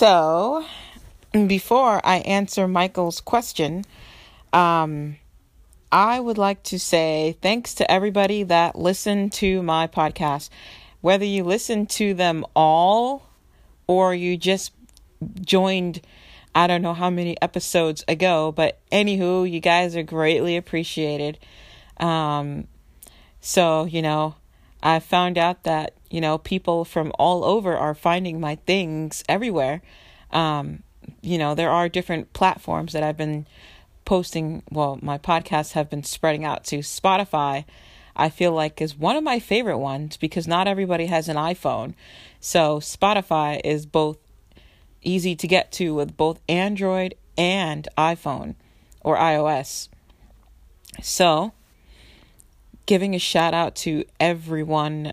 So, 0.00 0.64
before 1.32 2.00
I 2.02 2.20
answer 2.20 2.66
Michael's 2.66 3.20
question, 3.20 3.84
um, 4.50 5.18
I 5.92 6.18
would 6.18 6.38
like 6.38 6.62
to 6.62 6.78
say 6.78 7.36
thanks 7.42 7.74
to 7.74 7.90
everybody 7.90 8.42
that 8.44 8.78
listened 8.78 9.34
to 9.34 9.62
my 9.62 9.88
podcast. 9.88 10.48
Whether 11.02 11.26
you 11.26 11.44
listened 11.44 11.90
to 11.90 12.14
them 12.14 12.46
all 12.56 13.28
or 13.86 14.14
you 14.14 14.38
just 14.38 14.72
joined, 15.42 16.00
I 16.54 16.66
don't 16.66 16.80
know 16.80 16.94
how 16.94 17.10
many 17.10 17.36
episodes 17.42 18.02
ago, 18.08 18.52
but 18.52 18.78
anywho, 18.90 19.50
you 19.50 19.60
guys 19.60 19.94
are 19.96 20.02
greatly 20.02 20.56
appreciated. 20.56 21.38
Um, 21.98 22.68
so, 23.42 23.84
you 23.84 24.00
know, 24.00 24.34
I 24.82 24.98
found 25.00 25.38
out 25.38 25.64
that, 25.64 25.94
you 26.10 26.20
know, 26.20 26.38
people 26.38 26.84
from 26.84 27.12
all 27.18 27.44
over 27.44 27.76
are 27.76 27.94
finding 27.94 28.40
my 28.40 28.56
things 28.66 29.22
everywhere. 29.28 29.82
Um, 30.30 30.82
you 31.22 31.38
know, 31.38 31.54
there 31.54 31.70
are 31.70 31.88
different 31.88 32.32
platforms 32.32 32.92
that 32.92 33.02
I've 33.02 33.16
been 33.16 33.46
posting, 34.04 34.62
well, 34.70 34.98
my 35.02 35.18
podcasts 35.18 35.72
have 35.72 35.90
been 35.90 36.02
spreading 36.02 36.44
out 36.44 36.64
to 36.64 36.78
Spotify. 36.78 37.64
I 38.16 38.28
feel 38.28 38.52
like 38.52 38.80
is 38.80 38.96
one 38.96 39.16
of 39.16 39.24
my 39.24 39.38
favorite 39.38 39.78
ones 39.78 40.16
because 40.16 40.46
not 40.46 40.66
everybody 40.66 41.06
has 41.06 41.28
an 41.28 41.36
iPhone. 41.36 41.94
So 42.40 42.80
Spotify 42.80 43.60
is 43.64 43.86
both 43.86 44.18
easy 45.02 45.34
to 45.36 45.46
get 45.46 45.72
to 45.72 45.94
with 45.94 46.16
both 46.16 46.40
Android 46.48 47.14
and 47.36 47.88
iPhone 47.96 48.54
or 49.02 49.16
iOS. 49.16 49.88
So, 51.02 51.52
giving 52.90 53.14
a 53.14 53.20
shout 53.20 53.54
out 53.54 53.76
to 53.76 54.04
everyone 54.18 55.12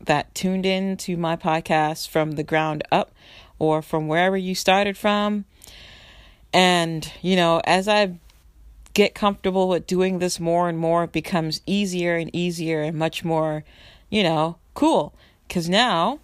that 0.00 0.34
tuned 0.34 0.64
in 0.64 0.96
to 0.96 1.14
my 1.14 1.36
podcast 1.36 2.08
from 2.08 2.32
the 2.32 2.42
ground 2.42 2.82
up 2.90 3.12
or 3.58 3.82
from 3.82 4.08
wherever 4.08 4.34
you 4.34 4.54
started 4.54 4.96
from. 4.96 5.44
And, 6.54 7.12
you 7.20 7.36
know, 7.36 7.60
as 7.64 7.86
I've 7.86 8.16
get 8.94 9.14
comfortable 9.14 9.68
with 9.68 9.86
doing 9.86 10.20
this 10.20 10.40
more 10.40 10.70
and 10.70 10.78
more, 10.78 11.04
it 11.04 11.12
becomes 11.12 11.60
easier 11.66 12.16
and 12.16 12.34
easier 12.34 12.80
and 12.80 12.96
much 12.96 13.26
more, 13.26 13.62
you 14.08 14.22
know, 14.22 14.56
cool. 14.72 15.14
Because 15.46 15.68
now 15.68 16.20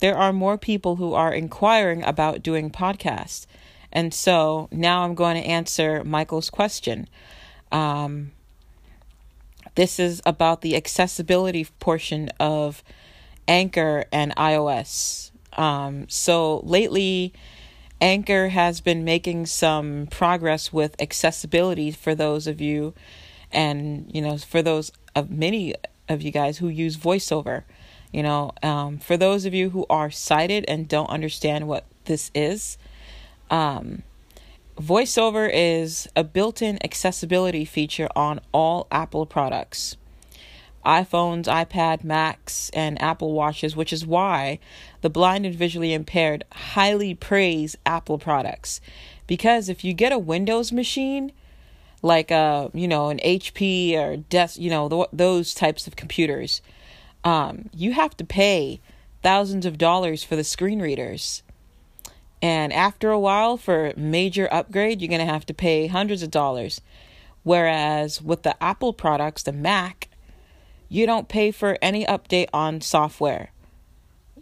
there 0.00 0.14
are 0.14 0.30
more 0.30 0.58
people 0.58 0.96
who 0.96 1.14
are 1.14 1.32
inquiring 1.32 2.02
about 2.02 2.42
doing 2.42 2.70
podcasts. 2.70 3.46
And 3.90 4.12
so 4.12 4.68
now 4.70 5.04
I'm 5.04 5.14
going 5.14 5.42
to 5.42 5.48
answer 5.48 6.04
Michael's 6.04 6.50
question. 6.50 7.08
Um, 7.72 8.32
this 9.74 9.98
is 9.98 10.22
about 10.24 10.60
the 10.60 10.76
accessibility 10.76 11.66
portion 11.80 12.30
of 12.38 12.82
Anchor 13.48 14.04
and 14.12 14.34
iOS. 14.36 15.30
Um, 15.54 16.08
so 16.08 16.60
lately, 16.64 17.32
Anchor 18.00 18.48
has 18.48 18.80
been 18.80 19.04
making 19.04 19.46
some 19.46 20.08
progress 20.10 20.72
with 20.72 21.00
accessibility 21.00 21.90
for 21.90 22.14
those 22.14 22.46
of 22.46 22.60
you, 22.60 22.94
and 23.52 24.10
you 24.12 24.20
know, 24.20 24.36
for 24.38 24.62
those 24.62 24.92
of 25.14 25.30
many 25.30 25.74
of 26.08 26.22
you 26.22 26.30
guys 26.30 26.58
who 26.58 26.68
use 26.68 26.96
VoiceOver. 26.96 27.64
You 28.12 28.22
know, 28.22 28.52
um, 28.62 28.98
for 28.98 29.16
those 29.16 29.44
of 29.44 29.54
you 29.54 29.70
who 29.70 29.86
are 29.90 30.10
sighted 30.10 30.64
and 30.68 30.86
don't 30.88 31.10
understand 31.10 31.66
what 31.66 31.84
this 32.04 32.30
is, 32.32 32.78
um, 33.50 34.04
VoiceOver 34.80 35.48
is 35.52 36.08
a 36.16 36.24
built 36.24 36.60
in 36.60 36.84
accessibility 36.84 37.64
feature 37.64 38.08
on 38.16 38.40
all 38.52 38.88
Apple 38.90 39.24
products 39.24 39.96
iPhones, 40.84 41.44
iPad, 41.44 42.04
Macs, 42.04 42.70
and 42.70 43.00
Apple 43.00 43.32
Watches, 43.32 43.74
which 43.76 43.92
is 43.92 44.04
why 44.04 44.58
the 45.00 45.08
blind 45.08 45.46
and 45.46 45.54
visually 45.54 45.94
impaired 45.94 46.44
highly 46.52 47.14
praise 47.14 47.76
Apple 47.86 48.18
products. 48.18 48.80
Because 49.26 49.68
if 49.68 49.84
you 49.84 49.94
get 49.94 50.12
a 50.12 50.18
Windows 50.18 50.72
machine, 50.72 51.32
like 52.02 52.30
a 52.32 52.70
you 52.74 52.88
know 52.88 53.10
an 53.10 53.20
HP 53.24 53.96
or 53.96 54.16
desk, 54.16 54.58
you 54.58 54.70
know 54.70 54.88
th- 54.88 55.06
those 55.12 55.54
types 55.54 55.86
of 55.86 55.94
computers, 55.94 56.60
um, 57.22 57.70
you 57.72 57.92
have 57.92 58.16
to 58.16 58.24
pay 58.24 58.80
thousands 59.22 59.64
of 59.64 59.78
dollars 59.78 60.24
for 60.24 60.34
the 60.34 60.44
screen 60.44 60.82
readers. 60.82 61.44
And 62.44 62.74
after 62.74 63.10
a 63.10 63.18
while, 63.18 63.56
for 63.56 63.94
major 63.96 64.46
upgrade, 64.52 65.00
you're 65.00 65.08
going 65.08 65.26
to 65.26 65.32
have 65.32 65.46
to 65.46 65.54
pay 65.54 65.86
hundreds 65.86 66.22
of 66.22 66.30
dollars. 66.30 66.82
Whereas 67.42 68.20
with 68.20 68.42
the 68.42 68.62
Apple 68.62 68.92
products, 68.92 69.44
the 69.44 69.52
Mac, 69.52 70.10
you 70.90 71.06
don't 71.06 71.26
pay 71.26 71.50
for 71.50 71.78
any 71.80 72.04
update 72.04 72.50
on 72.52 72.82
software. 72.82 73.50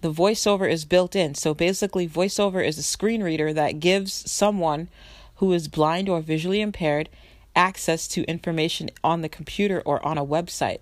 The 0.01 0.13
voiceover 0.13 0.69
is 0.69 0.85
built 0.85 1.15
in. 1.15 1.37
So 1.37 1.55
basically, 1.55 2.09
voiceover 2.09 2.67
is 2.67 2.77
a 2.77 2.83
screen 2.83 3.23
reader 3.23 3.53
that 3.53 3.79
gives 3.79 4.29
someone 4.29 4.89
who 5.37 5.53
is 5.53 5.69
blind 5.69 6.09
or 6.09 6.21
visually 6.21 6.61
impaired 6.61 7.09
access 7.55 8.09
to 8.09 8.25
information 8.25 8.91
on 9.05 9.21
the 9.21 9.29
computer 9.29 9.81
or 9.85 10.05
on 10.05 10.19
a 10.19 10.27
website. 10.27 10.81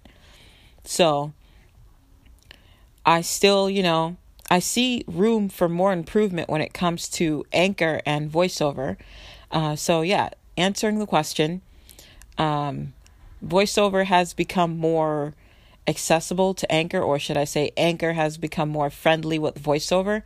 So 0.84 1.34
I 3.04 3.20
still, 3.20 3.68
you 3.68 3.82
know, 3.82 4.16
I 4.50 4.58
see 4.58 5.04
room 5.06 5.48
for 5.48 5.68
more 5.68 5.92
improvement 5.92 6.48
when 6.48 6.60
it 6.60 6.74
comes 6.74 7.08
to 7.10 7.44
anchor 7.52 8.00
and 8.04 8.30
voiceover. 8.30 8.96
Uh, 9.50 9.76
so, 9.76 10.02
yeah, 10.02 10.30
answering 10.56 10.98
the 10.98 11.06
question, 11.06 11.62
um, 12.36 12.92
voiceover 13.44 14.04
has 14.06 14.34
become 14.34 14.76
more 14.76 15.34
accessible 15.86 16.54
to 16.54 16.70
Anchor, 16.72 17.00
or 17.00 17.18
should 17.18 17.36
I 17.36 17.44
say, 17.44 17.72
Anchor 17.76 18.12
has 18.12 18.38
become 18.38 18.68
more 18.68 18.90
friendly 18.90 19.38
with 19.38 19.62
voiceover. 19.62 20.22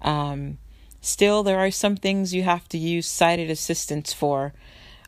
Um, 0.00 0.58
still, 1.00 1.42
there 1.42 1.58
are 1.58 1.70
some 1.70 1.96
things 1.96 2.34
you 2.34 2.42
have 2.44 2.68
to 2.70 2.78
use 2.78 3.06
sighted 3.06 3.50
assistance 3.50 4.12
for. 4.12 4.52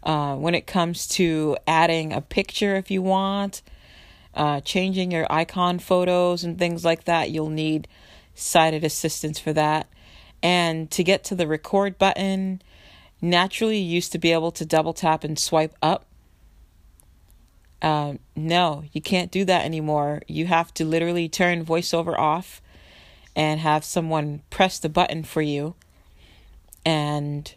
Uh, 0.03 0.37
when 0.37 0.55
it 0.55 0.67
comes 0.67 1.07
to 1.07 1.57
adding 1.67 2.13
a 2.13 2.21
picture, 2.21 2.77
if 2.77 2.91
you 2.91 3.03
want, 3.03 3.63
uh, 4.35 4.61
changing 4.61 5.11
your 5.11 5.27
icon 5.31 5.79
photos 5.79 6.45
and 6.45 6.59
things 6.59 6.85
like 6.85 7.05
that, 7.05 7.31
you'll 7.31 7.49
need 7.49 7.89
sighted 8.35 8.85
assistance 8.85 9.39
for 9.39 9.53
that. 9.53 9.89
And 10.43 10.91
to 10.91 11.03
get 11.03 11.25
to 11.25 11.35
the 11.35 11.47
record 11.47 11.99
button, 11.99 12.61
naturally 13.21 13.79
you 13.79 13.95
used 13.95 14.13
to 14.13 14.19
be 14.19 14.33
able 14.33 14.53
to 14.53 14.67
double 14.67 14.93
tap 14.93 15.25
and 15.25 15.39
swipe 15.39 15.75
up. 15.83 16.07
Uh, 17.81 18.15
no, 18.35 18.85
you 18.93 19.01
can't 19.01 19.31
do 19.31 19.45
that 19.45 19.65
anymore. 19.65 20.23
You 20.27 20.47
have 20.47 20.73
to 20.75 20.85
literally 20.85 21.29
turn 21.29 21.65
voiceover 21.65 22.19
off 22.19 22.63
and 23.37 23.61
have 23.61 23.85
someone 23.85 24.43
press 24.51 24.79
the 24.79 24.89
button 24.89 25.23
for 25.23 25.43
you. 25.43 25.75
And 26.87 27.55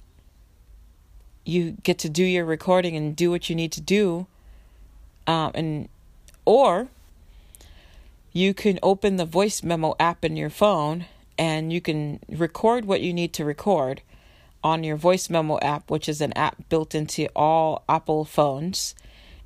you 1.45 1.71
get 1.83 1.97
to 1.99 2.09
do 2.09 2.23
your 2.23 2.45
recording 2.45 2.95
and 2.95 3.15
do 3.15 3.31
what 3.31 3.49
you 3.49 3.55
need 3.55 3.71
to 3.73 3.81
do. 3.81 4.27
Um, 5.27 5.51
and 5.55 5.89
or 6.45 6.87
you 8.37 8.53
can 8.53 8.77
open 8.83 9.15
the 9.15 9.25
voice 9.25 9.63
memo 9.63 9.95
app 9.99 10.23
in 10.23 10.37
your 10.37 10.51
phone 10.51 11.05
and 11.39 11.73
you 11.73 11.81
can 11.81 12.19
record 12.29 12.85
what 12.85 13.01
you 13.01 13.11
need 13.11 13.33
to 13.33 13.43
record 13.43 14.01
on 14.63 14.83
your 14.83 14.95
voice 14.95 15.27
memo 15.27 15.57
app, 15.59 15.89
which 15.89 16.07
is 16.07 16.21
an 16.21 16.33
app 16.33 16.69
built 16.69 16.93
into 16.93 17.27
all 17.35 17.83
Apple 17.89 18.25
phones. 18.25 18.93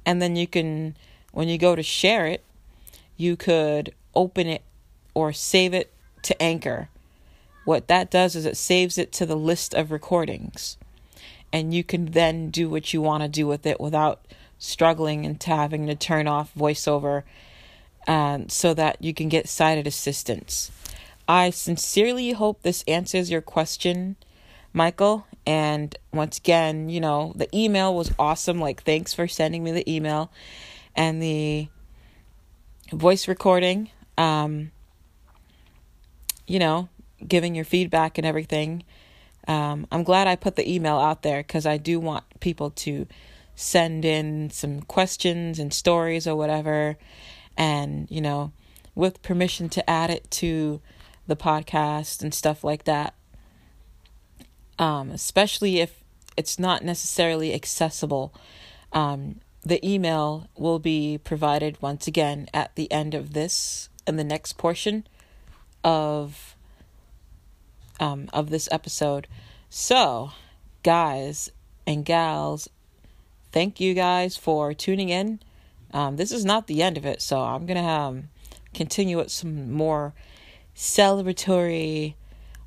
And 0.06 0.22
then 0.22 0.36
you 0.36 0.46
can, 0.46 0.98
when 1.32 1.48
you 1.48 1.58
go 1.58 1.74
to 1.74 1.84
share 1.84 2.28
it, 2.28 2.44
you 3.16 3.38
could 3.38 3.94
open 4.14 4.48
it 4.48 4.64
or 5.14 5.32
save 5.32 5.74
it 5.74 5.94
to 6.24 6.42
Anchor. 6.42 6.90
What 7.64 7.88
that 7.88 8.12
does 8.12 8.36
is 8.36 8.46
it 8.46 8.58
saves 8.58 8.98
it 8.98 9.14
to 9.14 9.26
the 9.26 9.38
list 9.38 9.74
of 9.74 9.92
recordings. 9.92 10.78
And 11.54 11.74
you 11.74 11.86
can 11.86 12.08
then 12.08 12.50
do 12.50 12.70
what 12.70 12.94
you 12.94 13.02
want 13.02 13.24
to 13.24 13.30
do 13.30 13.48
with 13.48 13.66
it 13.66 13.80
without 13.80 14.26
struggling 14.58 15.26
and 15.26 15.42
having 15.42 15.88
to 15.88 15.96
turn 15.96 16.28
off 16.28 16.54
voiceover 16.58 17.24
um, 18.08 18.50
so 18.50 18.74
that 18.74 19.02
you 19.02 19.14
can 19.14 19.30
get 19.30 19.48
sighted 19.48 19.88
assistance. 19.88 20.72
I 21.28 21.50
sincerely 21.50 22.32
hope 22.32 22.62
this 22.62 22.84
answers 22.88 23.32
your 23.32 23.42
question, 23.42 24.16
Michael. 24.74 25.26
And 25.46 25.96
once 26.14 26.38
again, 26.38 26.90
you 26.90 27.00
know, 27.00 27.34
the 27.36 27.48
email 27.56 27.96
was 27.96 28.12
awesome. 28.20 28.60
Like, 28.60 28.84
thanks 28.84 29.14
for 29.14 29.28
sending 29.28 29.64
me 29.64 29.72
the 29.72 29.90
email 29.90 30.32
and 30.96 31.22
the 31.22 31.68
voice 32.92 33.28
recording. 33.28 33.90
Um, 34.18 34.72
you 36.48 36.60
know, 36.60 36.90
giving 37.26 37.56
your 37.56 37.66
feedback 37.66 38.18
and 38.18 38.28
everything. 38.28 38.84
Um, 39.48 39.88
I'm 39.92 40.04
glad 40.04 40.28
I 40.28 40.36
put 40.36 40.56
the 40.56 40.72
email 40.72 40.98
out 40.98 41.24
there 41.24 41.42
because 41.42 41.66
I 41.66 41.78
do 41.78 42.00
want 42.00 42.26
people 42.40 42.72
to 42.72 43.08
send 43.56 44.06
in 44.06 44.50
some 44.50 44.82
questions 44.82 45.60
and 45.60 45.74
stories 45.74 46.28
or 46.28 46.36
whatever 46.36 46.98
and 47.58 48.10
you 48.10 48.22
know 48.22 48.52
with 48.96 49.22
permission 49.22 49.70
to 49.70 49.90
add 49.90 50.10
it 50.10 50.30
to 50.30 50.82
the 51.28 51.36
podcast 51.36 52.22
and 52.22 52.34
stuff 52.34 52.64
like 52.64 52.84
that 52.84 53.14
um, 54.80 55.12
especially 55.12 55.80
if 55.80 56.04
it's 56.36 56.58
not 56.58 56.84
necessarily 56.84 57.54
accessible 57.54 58.34
um, 58.94 59.40
the 59.64 59.86
email 59.88 60.50
will 60.58 60.80
be 60.80 61.20
provided 61.24 61.82
once 61.82 62.08
again 62.08 62.48
at 62.54 62.76
the 62.76 62.92
end 62.92 63.14
of 63.14 63.34
this 63.34 63.90
and 64.08 64.18
the 64.18 64.24
next 64.24 64.58
portion 64.58 65.06
of 65.84 66.56
um, 68.00 68.30
of 68.34 68.50
this 68.50 68.68
episode. 68.72 69.28
So 69.70 70.32
guys 70.84 71.52
and 71.86 72.04
gals 72.04 72.68
thank 73.52 73.80
you 73.80 73.94
guys 73.94 74.36
for 74.36 74.74
tuning 74.74 75.10
in 75.10 75.40
um, 75.94 76.16
this 76.16 76.32
is 76.32 76.46
not 76.46 76.68
the 76.68 76.82
end 76.82 76.98
of 76.98 77.06
it, 77.06 77.22
so 77.22 77.40
I'm 77.40 77.66
gonna 77.66 77.88
um, 77.88 78.30
continue 78.74 79.18
with 79.18 79.32
some 79.32 79.72
more 79.72 80.14
celebratory 80.76 82.16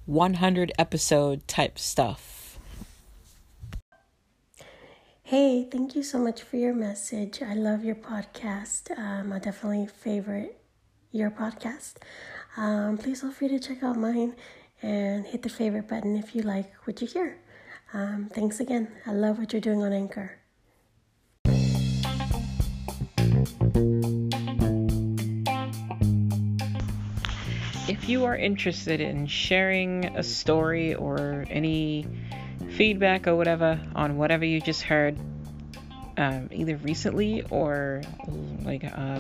100 0.07 0.73
episode 0.79 1.47
type 1.49 1.79
stuff. 1.79 2.59
Hey, 5.23 5.67
thank 5.71 5.97
you 5.97 6.03
so 6.03 6.19
much 6.19 6.43
for 6.43 6.57
your 6.57 6.75
message. 6.75 7.41
I 7.43 7.55
love 7.55 7.83
your 7.83 7.95
podcast. 7.95 8.97
Um, 8.99 9.33
I 9.33 9.39
definitely 9.39 9.87
favorite 9.87 10.61
your 11.13 11.31
podcast. 11.31 11.95
Um, 12.57 12.99
please 12.99 13.23
feel 13.23 13.33
free 13.33 13.49
to 13.49 13.59
check 13.59 13.83
out 13.83 13.97
mine 13.97 14.37
and 14.83 15.27
hit 15.27 15.43
the 15.43 15.49
favorite 15.49 15.89
button 15.89 16.17
if 16.17 16.35
you 16.35 16.43
like 16.43 16.71
what 16.85 17.01
you 17.01 17.07
hear. 17.07 17.39
Um, 17.95 18.29
thanks 18.35 18.61
again. 18.61 18.89
I 19.07 19.13
love 19.13 19.39
what 19.39 19.53
you're 19.53 19.61
doing 19.63 19.83
on 19.83 19.93
Anchor. 19.93 20.44
If 27.87 28.09
you 28.09 28.25
are 28.25 28.35
interested 28.37 29.01
in 29.01 29.27
sharing 29.27 30.17
a 30.17 30.23
story 30.23 30.95
or 30.95 31.45
any 31.51 32.07
feedback 32.71 33.27
or 33.27 33.35
whatever 33.35 33.81
on 33.95 34.17
whatever 34.17 34.45
you 34.45 34.61
just 34.61 34.83
heard, 34.83 35.19
um, 36.17 36.49
either 36.53 36.77
recently 36.77 37.43
or 37.51 38.03
like 38.63 38.85
uh, 38.85 39.19